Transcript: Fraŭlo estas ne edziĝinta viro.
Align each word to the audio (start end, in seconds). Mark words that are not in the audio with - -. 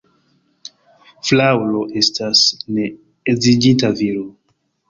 Fraŭlo 1.29 1.83
estas 2.03 2.43
ne 2.79 2.89
edziĝinta 3.35 3.93
viro. 4.01 4.27